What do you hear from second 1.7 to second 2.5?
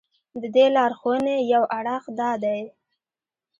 اړخ دا